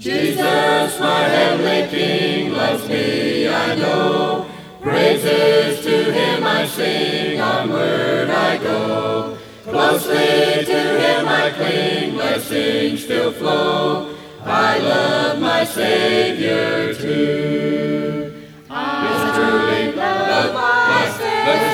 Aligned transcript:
Jesus, 0.00 0.98
my 0.98 1.24
heavenly 1.24 1.86
King, 1.90 2.52
loves 2.52 2.88
me, 2.88 3.46
I 3.46 3.74
know. 3.74 4.46
Praises 4.80 5.84
to 5.84 6.10
him 6.10 6.42
I 6.42 6.64
sing, 6.64 7.38
onward 7.38 8.30
I 8.30 8.56
go. 8.56 9.36
Closely 9.64 10.64
to 10.64 10.80
him 11.02 11.28
I 11.28 11.50
cling, 11.50 12.14
blessings 12.14 13.04
still 13.04 13.30
flow. 13.30 14.16
I 14.42 14.78
love 14.78 15.38
my 15.38 15.64
Savior 15.64 16.94
too. 16.94 18.42
I 18.70 19.32
truly 19.36 19.92
love 19.92 20.54
my 20.54 21.10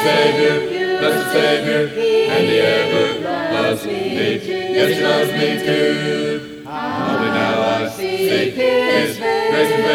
Savior, 0.03 0.99
blessed 0.99 1.33
Savior, 1.33 1.83
and 2.33 2.45
He 2.45 2.59
ever 2.59 3.21
loves 3.55 3.87
me. 3.87 4.17
Yes, 4.75 4.97
He 4.97 5.05
loves 5.05 5.31
me 5.31 5.65
too. 5.65 6.36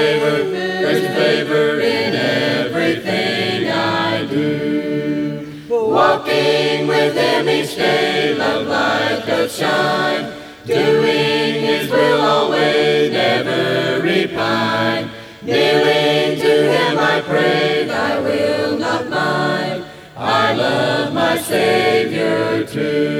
Favor, 0.01 0.37
grace 0.81 1.07
favor 1.19 1.79
in 1.79 2.15
everything 2.15 3.69
I 3.69 4.25
do. 4.25 5.65
Walking 5.69 6.87
with 6.87 7.13
Him 7.15 7.49
each 7.49 7.75
day, 7.75 8.35
love 8.35 8.67
light 8.67 9.23
doth 9.27 9.51
shine. 9.51 10.23
Doing 10.65 11.53
His 11.67 11.89
will 11.91 12.21
always, 12.21 13.11
never 13.11 14.01
repine. 14.01 15.09
Kneeling 15.43 16.39
to 16.45 16.53
Him 16.75 16.93
I 17.13 17.21
pray, 17.21 17.85
Thy 17.85 18.19
will 18.19 18.77
not 18.77 19.09
mine. 19.09 19.83
I 20.17 20.53
love 20.53 21.13
my 21.13 21.37
Savior 21.37 22.65
too. 22.65 23.10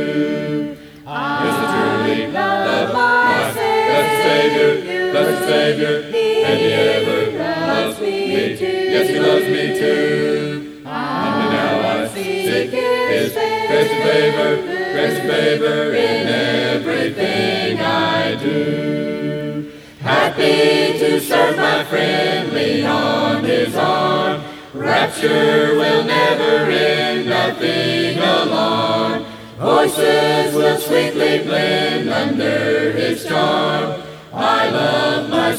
Savior, 5.52 6.04
Savior, 6.04 6.46
and 6.46 6.60
He 6.60 6.72
ever 6.72 7.38
loves 7.68 8.00
me. 8.00 8.56
Yes, 8.56 9.10
He 9.10 9.20
loves 9.20 9.46
me 9.46 9.78
too. 9.78 10.82
Only 10.86 11.48
now 11.56 12.04
I 12.04 12.08
seek 12.08 12.72
His 12.72 13.34
grace 13.34 13.36
and 13.36 14.04
favor, 14.08 14.56
grace 14.94 15.20
and 15.20 15.30
favor 15.30 15.94
in 15.94 16.28
everything 16.28 17.82
I 17.82 18.36
do. 18.36 19.72
Happy 20.00 20.98
to 21.00 21.20
serve 21.20 21.58
my 21.58 21.84
friend, 21.84 22.54
lean 22.54 22.86
on 22.86 23.44
His 23.44 23.76
arm. 23.76 24.42
Rapture 24.74 25.76
will 25.76 26.06
never 26.06 26.72
end, 26.72 27.28
nothing 27.28 28.20
alarm. 28.20 29.26
Voices 29.60 30.56
will 30.56 30.78
sweetly 30.80 31.44
blend 31.44 32.10
under 32.10 32.94
His 32.94 33.26
charm. 33.26 34.02
I 34.34 34.70
love 34.70 35.11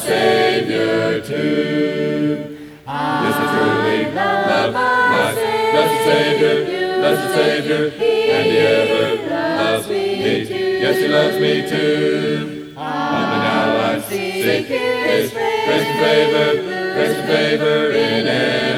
Savior 0.02 1.20
too. 1.20 2.58
Yes, 2.84 3.36
I 3.38 3.46
truly 3.54 4.12
love 4.12 4.74
my 4.74 5.32
blessed 5.72 6.04
Savior, 6.04 6.56
blessed 6.98 7.34
Savior, 7.34 7.84
and 7.86 8.46
He 8.46 8.58
ever 8.58 9.30
loves 9.30 9.88
me. 9.88 10.80
Yes, 10.82 10.96
He 10.98 11.08
loves 11.08 11.38
me 11.38 11.68
too. 11.68 12.74
Only 12.76 13.38
now 13.46 13.92
I 13.94 14.00
seek 14.00 14.66
His 14.66 15.30
grace 15.32 15.68
and 15.68 15.98
favor, 16.00 16.62
grace 16.94 17.16
and 17.16 17.28
favor 17.28 17.90
in 17.92 18.26
I 18.26 18.66
do. 18.66 18.71